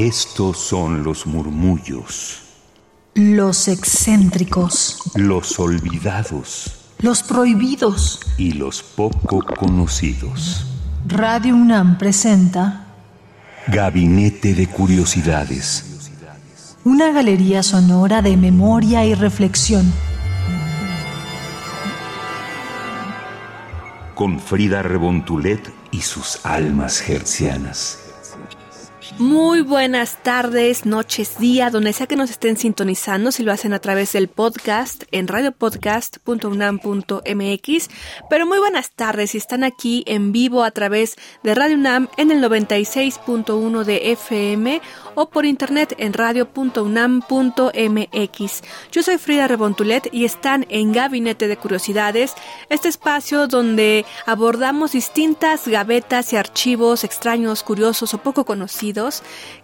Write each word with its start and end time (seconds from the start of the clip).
Estos 0.00 0.56
son 0.56 1.04
los 1.04 1.26
murmullos. 1.26 2.40
Los 3.12 3.68
excéntricos. 3.68 4.98
Los 5.14 5.60
olvidados. 5.60 6.94
Los 7.00 7.22
prohibidos. 7.22 8.18
Y 8.38 8.52
los 8.52 8.82
poco 8.82 9.44
conocidos. 9.44 10.64
Radio 11.06 11.54
UNAM 11.54 11.98
presenta 11.98 12.86
Gabinete 13.66 14.54
de 14.54 14.68
Curiosidades. 14.68 15.84
Una 16.82 17.12
galería 17.12 17.62
sonora 17.62 18.22
de 18.22 18.38
memoria 18.38 19.04
y 19.04 19.12
reflexión. 19.12 19.92
Con 24.14 24.40
Frida 24.40 24.80
Rebontulet 24.80 25.70
y 25.90 26.00
sus 26.00 26.40
almas 26.46 27.06
hercianas. 27.06 27.99
Muy 29.18 29.60
buenas 29.60 30.22
tardes, 30.22 30.86
noches, 30.86 31.38
día, 31.38 31.70
donde 31.70 31.92
sea 31.92 32.06
que 32.06 32.14
nos 32.16 32.30
estén 32.30 32.56
sintonizando, 32.56 33.32
si 33.32 33.42
lo 33.42 33.52
hacen 33.52 33.72
a 33.72 33.80
través 33.80 34.12
del 34.12 34.28
podcast 34.28 35.02
en 35.10 35.26
radiopodcast.unam.mx. 35.28 37.88
Pero 38.30 38.46
muy 38.46 38.58
buenas 38.58 38.92
tardes 38.92 39.32
si 39.32 39.38
están 39.38 39.64
aquí 39.64 40.04
en 40.06 40.32
vivo 40.32 40.62
a 40.62 40.70
través 40.70 41.16
de 41.42 41.54
Radio 41.54 41.76
UNAM 41.76 42.08
en 42.16 42.30
el 42.30 42.42
96.1 42.42 43.84
de 43.84 44.12
FM 44.12 44.80
o 45.16 45.28
por 45.28 45.44
internet 45.44 45.94
en 45.98 46.12
radio.unam.mx. 46.12 48.62
Yo 48.92 49.02
soy 49.02 49.18
Frida 49.18 49.48
Rebontulet 49.48 50.08
y 50.12 50.24
están 50.24 50.66
en 50.70 50.92
Gabinete 50.92 51.48
de 51.48 51.56
Curiosidades, 51.56 52.34
este 52.68 52.88
espacio 52.88 53.48
donde 53.48 54.06
abordamos 54.24 54.92
distintas 54.92 55.66
gavetas 55.68 56.32
y 56.32 56.36
archivos 56.36 57.04
extraños, 57.04 57.62
curiosos 57.62 58.14
o 58.14 58.18
poco 58.18 58.44
conocidos 58.44 58.99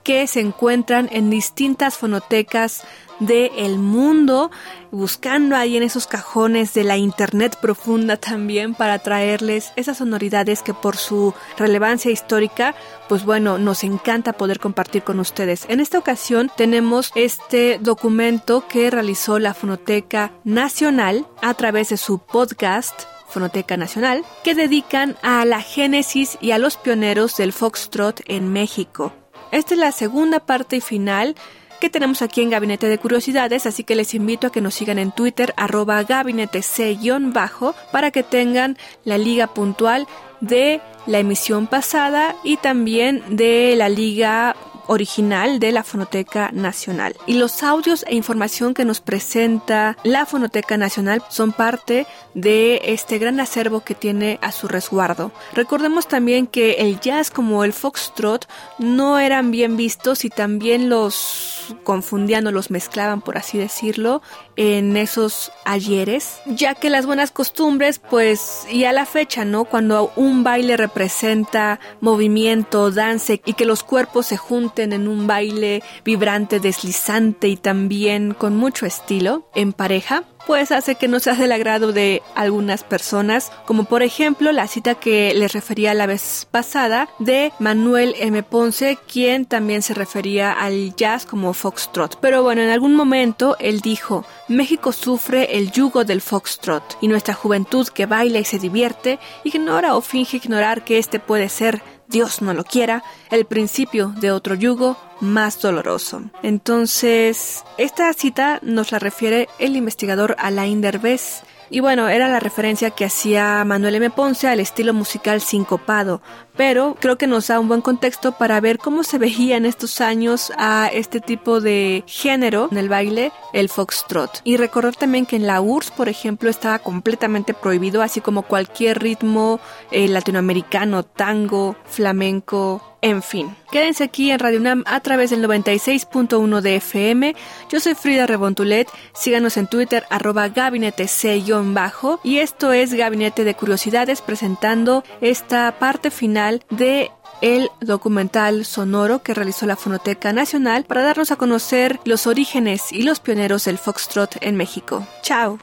que 0.02 0.26
se 0.26 0.40
encuentran 0.40 1.08
en 1.12 1.30
distintas 1.30 1.96
fonotecas 1.96 2.82
del 3.20 3.50
el 3.56 3.78
mundo, 3.78 4.50
buscando 4.90 5.56
ahí 5.56 5.76
en 5.76 5.82
esos 5.82 6.06
cajones 6.06 6.74
de 6.74 6.84
la 6.84 6.96
internet 6.96 7.56
profunda 7.60 8.16
también 8.16 8.74
para 8.74 8.98
traerles 8.98 9.72
esas 9.76 9.98
sonoridades 9.98 10.62
que 10.62 10.74
por 10.74 10.96
su 10.96 11.34
relevancia 11.56 12.10
histórica, 12.10 12.74
pues 13.08 13.24
bueno, 13.24 13.58
nos 13.58 13.84
encanta 13.84 14.34
poder 14.34 14.60
compartir 14.60 15.02
con 15.02 15.20
ustedes. 15.20 15.64
En 15.68 15.80
esta 15.80 15.98
ocasión 15.98 16.50
tenemos 16.56 17.10
este 17.14 17.78
documento 17.80 18.66
que 18.68 18.90
realizó 18.90 19.38
la 19.38 19.54
Fonoteca 19.54 20.32
Nacional 20.44 21.26
a 21.42 21.54
través 21.54 21.88
de 21.88 21.96
su 21.96 22.18
podcast 22.18 23.02
Fonoteca 23.28 23.76
Nacional, 23.76 24.24
que 24.44 24.54
dedican 24.54 25.16
a 25.22 25.44
la 25.44 25.60
génesis 25.60 26.38
y 26.40 26.52
a 26.52 26.58
los 26.58 26.76
pioneros 26.76 27.36
del 27.36 27.52
foxtrot 27.52 28.20
en 28.26 28.52
México. 28.52 29.12
Esta 29.52 29.74
es 29.74 29.80
la 29.80 29.92
segunda 29.92 30.40
parte 30.40 30.76
y 30.76 30.80
final 30.80 31.34
que 31.80 31.90
tenemos 31.90 32.22
aquí 32.22 32.42
en 32.42 32.50
Gabinete 32.50 32.88
de 32.88 32.98
Curiosidades, 32.98 33.66
así 33.66 33.84
que 33.84 33.94
les 33.94 34.14
invito 34.14 34.46
a 34.46 34.52
que 34.52 34.60
nos 34.60 34.74
sigan 34.74 34.98
en 34.98 35.12
Twitter, 35.12 35.52
arroba 35.56 36.02
gabinete 36.04 36.62
C-bajo, 36.62 37.74
para 37.92 38.10
que 38.10 38.22
tengan 38.22 38.78
la 39.04 39.18
liga 39.18 39.46
puntual 39.48 40.06
de 40.40 40.80
la 41.06 41.18
emisión 41.18 41.66
pasada 41.66 42.34
y 42.42 42.56
también 42.56 43.22
de 43.28 43.74
la 43.76 43.88
liga 43.88 44.56
original 44.86 45.58
de 45.58 45.72
la 45.72 45.82
Fonoteca 45.82 46.50
Nacional. 46.52 47.16
Y 47.26 47.34
los 47.34 47.62
audios 47.62 48.04
e 48.08 48.14
información 48.14 48.74
que 48.74 48.84
nos 48.84 49.00
presenta 49.00 49.96
la 50.02 50.26
Fonoteca 50.26 50.76
Nacional 50.76 51.22
son 51.28 51.52
parte 51.52 52.06
de 52.34 52.80
este 52.84 53.18
gran 53.18 53.40
acervo 53.40 53.80
que 53.80 53.94
tiene 53.94 54.38
a 54.42 54.52
su 54.52 54.68
resguardo. 54.68 55.32
Recordemos 55.54 56.08
también 56.08 56.46
que 56.46 56.72
el 56.72 57.00
jazz 57.00 57.30
como 57.30 57.64
el 57.64 57.72
foxtrot 57.72 58.48
no 58.78 59.18
eran 59.18 59.50
bien 59.50 59.76
vistos 59.76 60.24
y 60.24 60.30
también 60.30 60.88
los 60.88 61.74
confundían 61.84 62.46
o 62.46 62.52
los 62.52 62.70
mezclaban, 62.70 63.20
por 63.20 63.38
así 63.38 63.58
decirlo, 63.58 64.22
en 64.56 64.96
esos 64.96 65.52
ayeres, 65.64 66.40
ya 66.46 66.74
que 66.74 66.90
las 66.90 67.06
buenas 67.06 67.30
costumbres, 67.30 67.98
pues, 67.98 68.66
y 68.70 68.84
a 68.84 68.92
la 68.92 69.06
fecha, 69.06 69.44
¿no? 69.44 69.64
Cuando 69.64 70.12
un 70.16 70.44
baile 70.44 70.76
representa 70.76 71.80
movimiento, 72.00 72.90
dance 72.90 73.42
y 73.44 73.52
que 73.54 73.66
los 73.66 73.82
cuerpos 73.82 74.26
se 74.26 74.36
en 74.82 75.08
un 75.08 75.26
baile 75.26 75.82
vibrante, 76.04 76.60
deslizante 76.60 77.48
y 77.48 77.56
también 77.56 78.34
con 78.34 78.56
mucho 78.56 78.86
estilo, 78.86 79.48
en 79.54 79.72
pareja, 79.72 80.24
pues 80.46 80.70
hace 80.70 80.94
que 80.94 81.08
no 81.08 81.18
sea 81.18 81.34
del 81.34 81.52
agrado 81.52 81.92
de 81.92 82.22
algunas 82.34 82.84
personas, 82.84 83.50
como 83.66 83.84
por 83.84 84.02
ejemplo 84.02 84.52
la 84.52 84.68
cita 84.68 84.94
que 84.94 85.34
les 85.34 85.52
refería 85.52 85.92
la 85.92 86.06
vez 86.06 86.46
pasada 86.50 87.08
de 87.18 87.52
Manuel 87.58 88.14
M. 88.18 88.42
Ponce, 88.44 88.96
quien 89.12 89.44
también 89.44 89.82
se 89.82 89.94
refería 89.94 90.52
al 90.52 90.94
jazz 90.94 91.26
como 91.26 91.52
foxtrot. 91.52 92.18
Pero 92.20 92.42
bueno, 92.42 92.62
en 92.62 92.70
algún 92.70 92.94
momento 92.94 93.56
él 93.58 93.80
dijo, 93.80 94.24
México 94.48 94.92
sufre 94.92 95.56
el 95.56 95.72
yugo 95.72 96.04
del 96.04 96.20
foxtrot 96.20 96.98
y 97.00 97.08
nuestra 97.08 97.34
juventud 97.34 97.88
que 97.88 98.06
baila 98.06 98.38
y 98.38 98.44
se 98.44 98.58
divierte 98.58 99.18
ignora 99.42 99.96
o 99.96 100.00
finge 100.00 100.36
ignorar 100.36 100.84
que 100.84 100.98
este 100.98 101.18
puede 101.18 101.48
ser 101.48 101.82
Dios 102.08 102.42
no 102.42 102.54
lo 102.54 102.64
quiera, 102.64 103.02
el 103.30 103.44
principio 103.44 104.14
de 104.20 104.30
otro 104.30 104.54
yugo 104.54 104.96
más 105.20 105.60
doloroso. 105.60 106.22
Entonces, 106.42 107.64
esta 107.78 108.12
cita 108.12 108.58
nos 108.62 108.92
la 108.92 108.98
refiere 108.98 109.48
el 109.58 109.76
investigador 109.76 110.36
Alain 110.38 110.80
Derbez, 110.80 111.42
y 111.70 111.80
bueno, 111.80 112.08
era 112.08 112.28
la 112.28 112.40
referencia 112.40 112.90
que 112.90 113.04
hacía 113.04 113.64
Manuel 113.64 113.96
M. 113.96 114.10
Ponce 114.10 114.48
al 114.48 114.60
estilo 114.60 114.94
musical 114.94 115.40
sincopado, 115.40 116.22
pero 116.56 116.96
creo 117.00 117.16
que 117.18 117.26
nos 117.26 117.48
da 117.48 117.60
un 117.60 117.68
buen 117.68 117.80
contexto 117.80 118.32
para 118.32 118.60
ver 118.60 118.78
cómo 118.78 119.02
se 119.02 119.18
veía 119.18 119.56
en 119.56 119.66
estos 119.66 120.00
años 120.00 120.52
a 120.58 120.88
este 120.92 121.20
tipo 121.20 121.60
de 121.60 122.04
género 122.06 122.68
en 122.70 122.78
el 122.78 122.88
baile, 122.88 123.32
el 123.52 123.68
foxtrot. 123.68 124.40
Y 124.44 124.56
recordar 124.56 124.96
también 124.96 125.26
que 125.26 125.36
en 125.36 125.46
la 125.46 125.60
URSS, 125.60 125.90
por 125.90 126.08
ejemplo, 126.08 126.50
estaba 126.50 126.78
completamente 126.78 127.54
prohibido, 127.54 128.02
así 128.02 128.20
como 128.20 128.42
cualquier 128.42 129.00
ritmo 129.00 129.60
eh, 129.90 130.08
latinoamericano, 130.08 131.02
tango, 131.02 131.76
flamenco, 131.84 132.95
en 133.06 133.22
fin, 133.22 133.54
quédense 133.70 134.02
aquí 134.02 134.32
en 134.32 134.40
Radio 134.40 134.58
UNAM 134.58 134.82
a 134.84 134.98
través 134.98 135.30
del 135.30 135.40
96.1 135.46 136.60
de 136.60 136.74
FM. 136.74 137.36
Yo 137.70 137.78
soy 137.78 137.94
Frida 137.94 138.26
Rebontulet. 138.26 138.88
Síganos 139.14 139.56
en 139.56 139.68
Twitter, 139.68 140.04
arroba 140.10 140.48
gabinete 140.48 141.06
C-bajo. 141.06 142.18
Y 142.24 142.38
esto 142.38 142.72
es 142.72 142.94
Gabinete 142.94 143.44
de 143.44 143.54
Curiosidades 143.54 144.22
presentando 144.22 145.04
esta 145.20 145.78
parte 145.78 146.10
final 146.10 146.64
de 146.68 147.12
el 147.42 147.70
documental 147.80 148.64
sonoro 148.64 149.22
que 149.22 149.34
realizó 149.34 149.66
la 149.66 149.76
Fonoteca 149.76 150.32
Nacional 150.32 150.82
para 150.84 151.02
darnos 151.02 151.30
a 151.30 151.36
conocer 151.36 152.00
los 152.04 152.26
orígenes 152.26 152.90
y 152.90 153.02
los 153.02 153.20
pioneros 153.20 153.66
del 153.66 153.78
foxtrot 153.78 154.36
en 154.40 154.56
México. 154.56 155.06
¡Chao! 155.22 155.60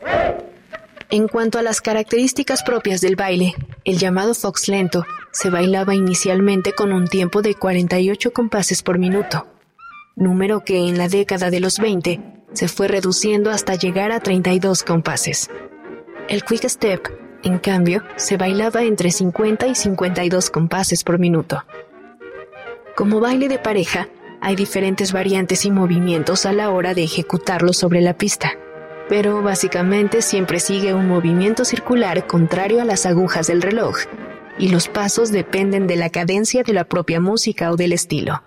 En 1.09 1.27
cuanto 1.27 1.59
a 1.59 1.61
las 1.61 1.81
características 1.81 2.63
propias 2.63 3.01
del 3.01 3.17
baile, 3.17 3.53
el 3.83 3.97
llamado 3.97 4.33
fox 4.33 4.69
lento 4.69 5.05
se 5.33 5.49
bailaba 5.49 5.95
inicialmente 5.95 6.73
con 6.73 6.93
un 6.93 7.07
tiempo 7.07 7.41
de 7.41 7.55
48 7.55 8.31
compases 8.31 8.83
por 8.83 8.99
minuto, 8.99 9.47
número 10.15 10.63
que 10.63 10.87
en 10.87 10.97
la 10.97 11.09
década 11.09 11.49
de 11.49 11.59
los 11.59 11.79
20 11.79 12.21
se 12.53 12.67
fue 12.67 12.87
reduciendo 12.87 13.49
hasta 13.49 13.73
llegar 13.73 14.11
a 14.11 14.19
32 14.19 14.83
compases. 14.83 15.49
El 16.29 16.43
quick 16.43 16.69
step, 16.69 17.01
en 17.43 17.57
cambio, 17.57 18.03
se 18.15 18.37
bailaba 18.37 18.83
entre 18.83 19.09
50 19.09 19.67
y 19.67 19.75
52 19.75 20.51
compases 20.51 21.03
por 21.03 21.17
minuto. 21.17 21.63
Como 22.95 23.19
baile 23.19 23.49
de 23.49 23.57
pareja, 23.57 24.07
hay 24.39 24.55
diferentes 24.55 25.11
variantes 25.11 25.65
y 25.65 25.71
movimientos 25.71 26.45
a 26.45 26.53
la 26.53 26.69
hora 26.69 26.93
de 26.93 27.03
ejecutarlo 27.03 27.73
sobre 27.73 28.01
la 28.01 28.15
pista 28.15 28.51
pero 29.09 29.41
básicamente 29.41 30.21
siempre 30.21 30.59
sigue 30.59 30.93
un 30.93 31.07
movimiento 31.07 31.65
circular 31.65 32.25
contrario 32.25 32.81
a 32.81 32.85
las 32.85 33.05
agujas 33.05 33.47
del 33.47 33.61
reloj, 33.61 33.97
y 34.57 34.69
los 34.69 34.87
pasos 34.87 35.31
dependen 35.31 35.87
de 35.87 35.95
la 35.95 36.09
cadencia 36.09 36.63
de 36.63 36.73
la 36.73 36.83
propia 36.83 37.19
música 37.19 37.71
o 37.71 37.75
del 37.75 37.93
estilo. 37.93 38.43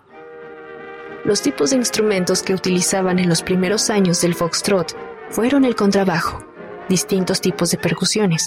Los 1.24 1.42
tipos 1.42 1.70
de 1.70 1.76
instrumentos 1.76 2.42
que 2.42 2.54
utilizaban 2.54 3.18
en 3.18 3.28
los 3.28 3.42
primeros 3.42 3.90
años 3.90 4.20
del 4.20 4.34
foxtrot 4.34 4.96
fueron 5.30 5.64
el 5.64 5.74
contrabajo, 5.74 6.44
distintos 6.88 7.40
tipos 7.40 7.70
de 7.70 7.78
percusiones, 7.78 8.46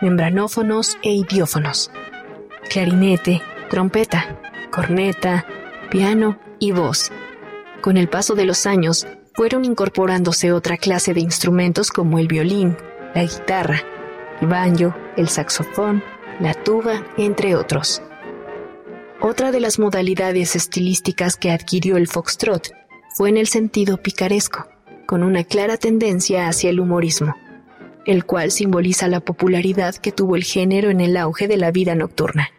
membranófonos 0.00 0.96
e 1.02 1.12
idiófonos, 1.12 1.90
clarinete, 2.70 3.42
trompeta, 3.68 4.38
corneta, 4.70 5.44
piano 5.90 6.38
y 6.60 6.72
voz. 6.72 7.10
Con 7.80 7.96
el 7.96 8.08
paso 8.08 8.34
de 8.34 8.44
los 8.44 8.66
años, 8.66 9.06
fueron 9.34 9.64
incorporándose 9.64 10.52
otra 10.52 10.76
clase 10.76 11.12
de 11.12 11.20
instrumentos 11.20 11.90
como 11.90 12.20
el 12.20 12.28
violín, 12.28 12.76
la 13.14 13.24
guitarra, 13.24 13.82
el 14.40 14.46
banjo, 14.46 14.94
el 15.16 15.28
saxofón, 15.28 16.02
la 16.40 16.54
tuba, 16.54 17.04
entre 17.16 17.54
otros. 17.56 18.02
Otra 19.20 19.52
de 19.52 19.60
las 19.60 19.78
modalidades 19.78 20.56
estilísticas 20.56 21.36
que 21.36 21.50
adquirió 21.50 21.96
el 21.96 22.08
foxtrot 22.08 22.72
fue 23.16 23.28
en 23.28 23.36
el 23.36 23.46
sentido 23.46 23.96
picaresco, 23.96 24.66
con 25.06 25.22
una 25.22 25.44
clara 25.44 25.76
tendencia 25.76 26.48
hacia 26.48 26.70
el 26.70 26.80
humorismo, 26.80 27.34
el 28.06 28.24
cual 28.24 28.50
simboliza 28.50 29.08
la 29.08 29.20
popularidad 29.20 29.94
que 29.94 30.12
tuvo 30.12 30.36
el 30.36 30.44
género 30.44 30.90
en 30.90 31.00
el 31.00 31.16
auge 31.16 31.48
de 31.48 31.56
la 31.56 31.70
vida 31.70 31.94
nocturna. 31.94 32.50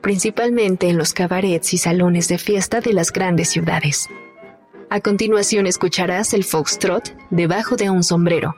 principalmente 0.00 0.88
en 0.88 0.98
los 0.98 1.12
cabarets 1.12 1.74
y 1.74 1.78
salones 1.78 2.28
de 2.28 2.38
fiesta 2.38 2.80
de 2.80 2.92
las 2.92 3.12
grandes 3.12 3.50
ciudades. 3.50 4.08
A 4.88 5.00
continuación 5.00 5.66
escucharás 5.66 6.34
el 6.34 6.44
foxtrot 6.44 7.14
debajo 7.30 7.76
de 7.76 7.90
un 7.90 8.02
sombrero, 8.02 8.54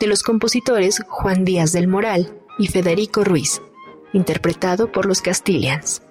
de 0.00 0.06
los 0.06 0.22
compositores 0.22 1.02
Juan 1.08 1.44
Díaz 1.44 1.72
del 1.72 1.88
Moral 1.88 2.32
y 2.58 2.68
Federico 2.68 3.22
Ruiz, 3.22 3.60
interpretado 4.12 4.90
por 4.90 5.06
los 5.06 5.20
Castilians. 5.22 6.02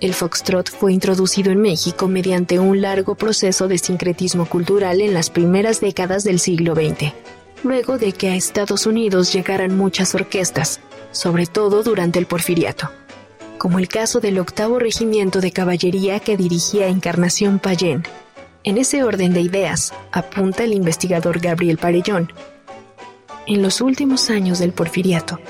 El 0.00 0.14
foxtrot 0.14 0.70
fue 0.70 0.92
introducido 0.92 1.50
en 1.50 1.60
México 1.60 2.06
mediante 2.06 2.60
un 2.60 2.80
largo 2.80 3.16
proceso 3.16 3.66
de 3.66 3.78
sincretismo 3.78 4.46
cultural 4.46 5.00
en 5.00 5.12
las 5.12 5.28
primeras 5.28 5.80
décadas 5.80 6.22
del 6.22 6.38
siglo 6.38 6.76
XX, 6.76 7.12
luego 7.64 7.98
de 7.98 8.12
que 8.12 8.28
a 8.28 8.36
Estados 8.36 8.86
Unidos 8.86 9.32
llegaran 9.32 9.76
muchas 9.76 10.14
orquestas, 10.14 10.78
sobre 11.10 11.46
todo 11.46 11.82
durante 11.82 12.20
el 12.20 12.26
porfiriato, 12.26 12.92
como 13.58 13.80
el 13.80 13.88
caso 13.88 14.20
del 14.20 14.38
octavo 14.38 14.78
regimiento 14.78 15.40
de 15.40 15.50
caballería 15.50 16.20
que 16.20 16.36
dirigía 16.36 16.86
Encarnación 16.86 17.58
Payén. 17.58 18.04
En 18.62 18.78
ese 18.78 19.02
orden 19.02 19.32
de 19.32 19.40
ideas, 19.40 19.92
apunta 20.12 20.62
el 20.62 20.74
investigador 20.74 21.40
Gabriel 21.40 21.76
Parellón. 21.76 22.32
En 23.48 23.62
los 23.62 23.80
últimos 23.80 24.30
años 24.30 24.60
del 24.60 24.72
porfiriato, 24.72 25.40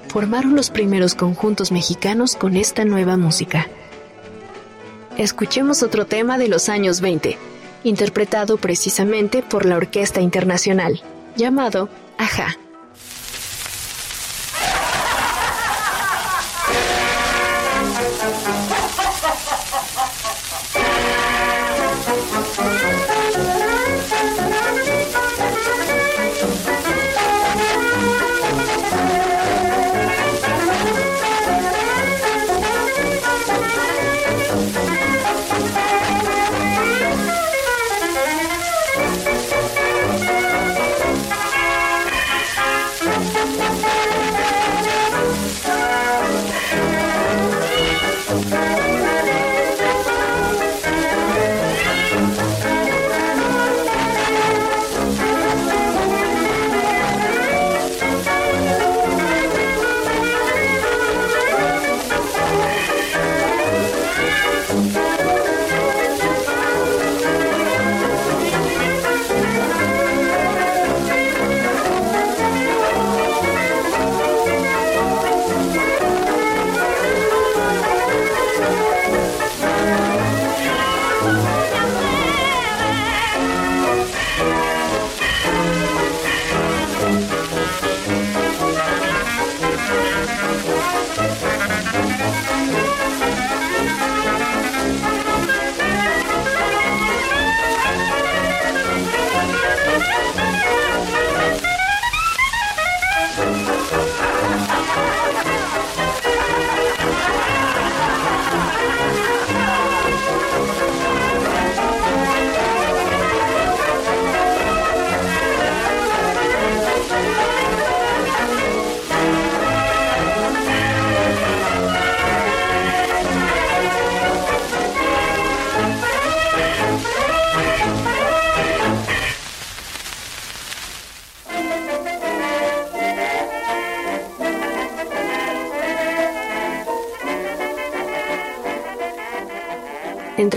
formaron 0.09 0.57
los 0.57 0.71
primeros 0.71 1.15
conjuntos 1.15 1.71
mexicanos 1.71 2.35
con 2.35 2.57
esta 2.57 2.85
nueva 2.85 3.17
música 3.17 3.69
escuchemos 5.19 5.83
otro 5.83 6.07
tema 6.07 6.39
de 6.39 6.49
los 6.49 6.69
años 6.69 7.01
20, 7.01 7.39
interpretado 7.85 8.57
precisamente 8.57 9.43
por 9.43 9.67
la 9.67 9.77
Orquesta 9.77 10.21
Internacional, 10.21 11.01
llamado 11.37 11.89
Aja. 12.19 12.57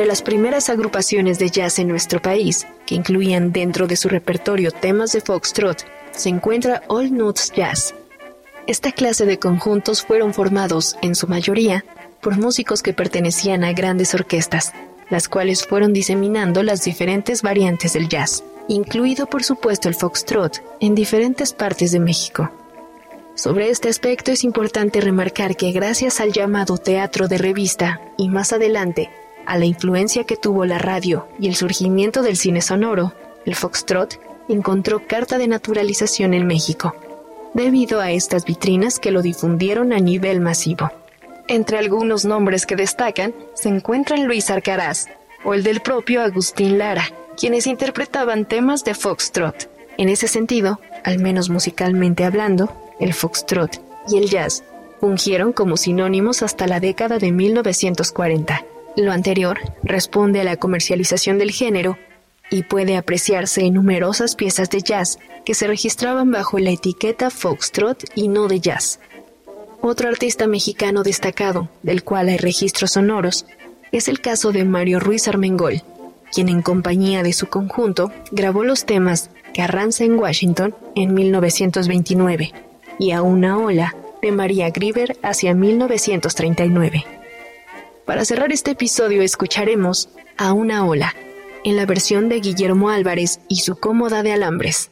Las 0.09 0.23
primeras 0.23 0.71
agrupaciones 0.71 1.37
de 1.37 1.51
jazz 1.51 1.77
en 1.77 1.87
nuestro 1.87 2.19
país, 2.19 2.65
que 2.87 2.95
incluían 2.95 3.51
dentro 3.51 3.85
de 3.85 3.95
su 3.95 4.09
repertorio 4.09 4.71
temas 4.71 5.11
de 5.11 5.21
foxtrot, 5.21 5.85
se 6.09 6.29
encuentra 6.29 6.81
All 6.87 7.15
Nuts 7.15 7.51
Jazz. 7.55 7.93
Esta 8.65 8.91
clase 8.91 9.27
de 9.27 9.37
conjuntos 9.37 10.01
fueron 10.01 10.33
formados, 10.33 10.97
en 11.03 11.13
su 11.13 11.27
mayoría, 11.27 11.85
por 12.21 12.39
músicos 12.39 12.81
que 12.81 12.91
pertenecían 12.91 13.63
a 13.63 13.71
grandes 13.73 14.15
orquestas, 14.15 14.73
las 15.11 15.29
cuales 15.29 15.63
fueron 15.63 15.93
diseminando 15.93 16.63
las 16.63 16.83
diferentes 16.83 17.43
variantes 17.43 17.93
del 17.93 18.09
jazz, 18.09 18.43
incluido 18.67 19.27
por 19.27 19.43
supuesto 19.43 19.89
el 19.89 19.93
foxtrot, 19.93 20.59
en 20.79 20.95
diferentes 20.95 21.53
partes 21.53 21.91
de 21.91 21.99
México. 21.99 22.49
Sobre 23.35 23.69
este 23.69 23.89
aspecto 23.89 24.31
es 24.31 24.43
importante 24.43 25.01
remarcar 25.01 25.55
que 25.55 25.71
gracias 25.71 26.19
al 26.19 26.31
llamado 26.31 26.79
teatro 26.79 27.27
de 27.27 27.37
revista 27.37 28.01
y 28.17 28.27
más 28.27 28.53
adelante 28.53 29.11
a 29.49 29.57
la 29.57 29.65
influencia 29.65 30.25
que 30.25 30.37
tuvo 30.37 30.63
la 30.65 30.77
radio 30.77 31.27
y 31.39 31.47
el 31.47 31.55
surgimiento 31.55 32.21
del 32.21 32.37
cine 32.37 32.61
sonoro, 32.61 33.13
el 33.47 33.55
foxtrot 33.55 34.21
encontró 34.47 35.07
carta 35.07 35.39
de 35.39 35.47
naturalización 35.47 36.35
en 36.35 36.45
México. 36.45 36.95
debido 37.55 37.99
a 37.99 38.11
estas 38.11 38.45
vitrinas 38.45 38.99
que 38.99 39.09
lo 39.09 39.23
difundieron 39.23 39.91
a 39.91 39.97
nivel 39.97 40.39
masivo. 40.39 40.91
Entre 41.47 41.79
algunos 41.79 42.23
nombres 42.23 42.67
que 42.67 42.75
destacan 42.75 43.33
se 43.55 43.69
encuentran 43.69 44.27
Luis 44.27 44.51
Arcaraz 44.51 45.07
o 45.43 45.55
el 45.55 45.63
del 45.63 45.81
propio 45.81 46.21
Agustín 46.21 46.77
Lara, 46.77 47.05
quienes 47.35 47.65
interpretaban 47.65 48.45
temas 48.45 48.83
de 48.83 48.93
foxtrot. 48.93 49.67
En 49.97 50.09
ese 50.09 50.27
sentido, 50.27 50.79
al 51.03 51.17
menos 51.17 51.49
musicalmente 51.49 52.23
hablando, 52.23 52.71
el 52.99 53.15
foxtrot 53.15 53.81
y 54.07 54.19
el 54.19 54.29
jazz 54.29 54.63
fungieron 54.99 55.51
como 55.51 55.75
sinónimos 55.75 56.43
hasta 56.43 56.67
la 56.67 56.79
década 56.79 57.17
de 57.17 57.31
1940. 57.31 58.63
Lo 58.99 59.13
anterior 59.13 59.57
responde 59.81 60.41
a 60.41 60.43
la 60.43 60.57
comercialización 60.57 61.37
del 61.37 61.51
género 61.51 61.97
y 62.51 62.63
puede 62.63 62.97
apreciarse 62.97 63.61
en 63.61 63.75
numerosas 63.75 64.35
piezas 64.35 64.69
de 64.69 64.81
jazz 64.81 65.19
que 65.45 65.53
se 65.53 65.67
registraban 65.67 66.31
bajo 66.31 66.59
la 66.59 66.71
etiqueta 66.71 67.29
foxtrot 67.29 68.03
y 68.13 68.27
no 68.27 68.49
de 68.49 68.59
jazz. 68.59 68.99
Otro 69.79 70.09
artista 70.09 70.47
mexicano 70.47 71.03
destacado, 71.03 71.69
del 71.81 72.03
cual 72.03 72.27
hay 72.27 72.35
registros 72.35 72.91
sonoros, 72.91 73.45
es 73.93 74.09
el 74.09 74.19
caso 74.19 74.51
de 74.51 74.65
Mario 74.65 74.99
Ruiz 74.99 75.29
Armengol, 75.29 75.81
quien 76.33 76.49
en 76.49 76.61
compañía 76.61 77.23
de 77.23 77.31
su 77.31 77.47
conjunto 77.47 78.11
grabó 78.31 78.65
los 78.65 78.85
temas 78.85 79.29
Carranza 79.55 80.03
en 80.03 80.19
Washington 80.19 80.75
en 80.95 81.13
1929 81.13 82.51
y 82.99 83.11
A 83.11 83.21
una 83.21 83.57
ola 83.59 83.95
de 84.21 84.33
María 84.33 84.69
Grieber 84.71 85.17
hacia 85.23 85.53
1939. 85.53 87.18
Para 88.09 88.25
cerrar 88.25 88.51
este 88.51 88.71
episodio 88.71 89.21
escucharemos 89.21 90.09
A 90.35 90.51
una 90.51 90.83
ola, 90.83 91.13
en 91.63 91.75
la 91.75 91.85
versión 91.85 92.27
de 92.27 92.39
Guillermo 92.39 92.89
Álvarez 92.89 93.39
y 93.47 93.57
su 93.57 93.75
cómoda 93.75 94.23
de 94.23 94.33
alambres. 94.33 94.89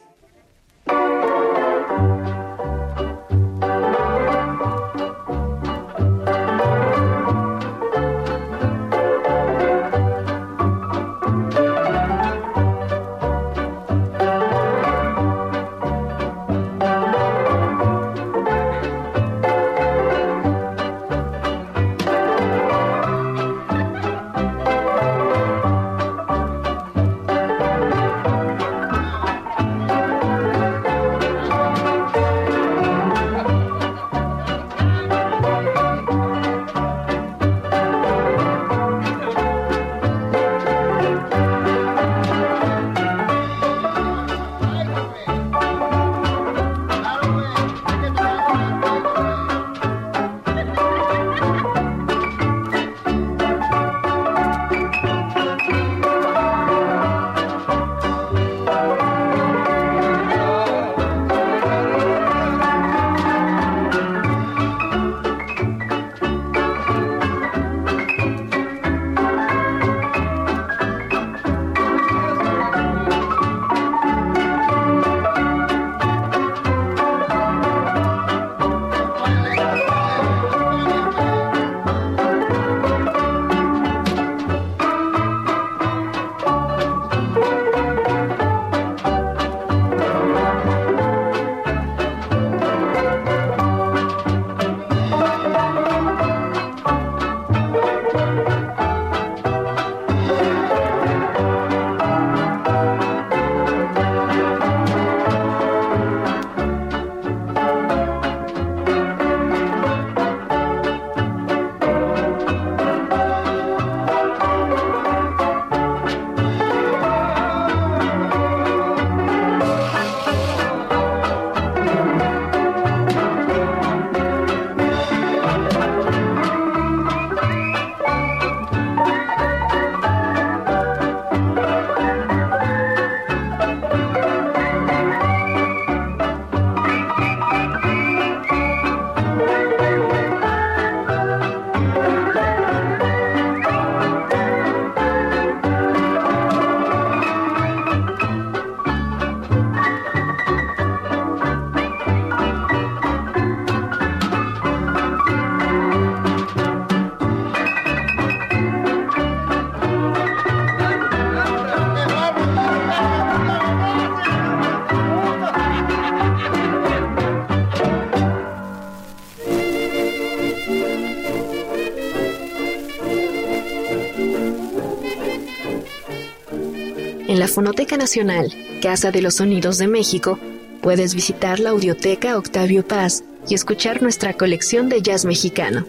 Fonoteca 177.48 177.96
Nacional, 177.96 178.52
Casa 178.80 179.10
de 179.10 179.22
los 179.22 179.36
Sonidos 179.36 179.78
de 179.78 179.88
México, 179.88 180.38
puedes 180.80 181.14
visitar 181.14 181.60
la 181.60 181.70
Audioteca 181.70 182.36
Octavio 182.36 182.86
Paz 182.86 183.24
y 183.48 183.54
escuchar 183.54 184.02
nuestra 184.02 184.34
colección 184.34 184.88
de 184.88 185.02
jazz 185.02 185.24
mexicano, 185.24 185.86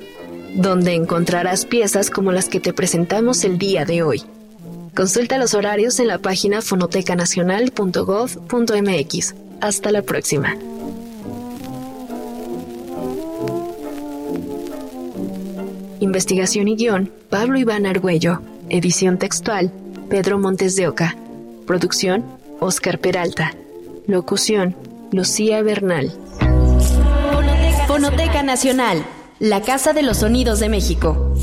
donde 0.56 0.94
encontrarás 0.94 1.66
piezas 1.66 2.10
como 2.10 2.32
las 2.32 2.50
que 2.50 2.60
te 2.60 2.74
presentamos 2.74 3.44
el 3.44 3.58
día 3.58 3.86
de 3.86 4.04
hoy. 4.04 4.24
Consulta 4.96 5.38
los 5.38 5.54
horarios 5.54 6.00
en 6.00 6.08
la 6.08 6.18
página 6.18 6.62
fonotecanacional.gov.mx. 6.62 9.36
Hasta 9.62 9.92
la 9.92 10.02
próxima. 10.02 10.56
Investigación 16.00 16.70
y 16.70 16.76
guion, 16.76 17.12
Pablo 17.30 17.60
Iván 17.60 17.86
Argüello. 17.86 18.42
Edición 18.70 19.18
textual, 19.18 19.72
Pedro 20.10 20.40
Montes 20.40 20.76
de 20.76 20.88
Oca. 20.88 21.16
Producción, 21.70 22.26
Oscar 22.60 22.98
Peralta. 22.98 23.54
Locución, 24.08 24.76
Lucía 25.12 25.62
Bernal. 25.62 26.12
Fonoteca 27.86 28.42
Nacional, 28.42 29.06
la 29.38 29.62
Casa 29.62 29.94
de 29.94 30.02
los 30.02 30.18
Sonidos 30.18 30.60
de 30.60 30.68
México. 30.68 31.36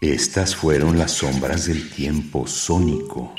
Estas 0.00 0.56
fueron 0.56 0.98
las 0.98 1.12
sombras 1.12 1.66
del 1.66 1.88
tiempo 1.90 2.48
sónico. 2.48 3.32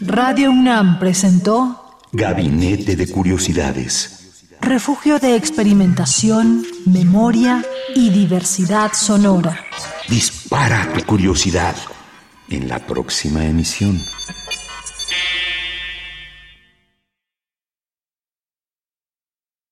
Radio 0.00 0.52
UNAM 0.52 1.00
presentó 1.00 1.98
Gabinete 2.12 2.94
de 2.94 3.08
Curiosidades 3.08 4.21
refugio 4.62 5.18
de 5.18 5.36
experimentación, 5.36 6.64
memoria 6.86 7.64
y 7.94 8.10
diversidad 8.10 8.92
sonora. 8.94 9.58
Dispara 10.08 10.88
tu 10.94 11.04
curiosidad 11.04 11.74
en 12.48 12.68
la 12.68 12.78
próxima 12.78 13.44
emisión. 13.44 13.98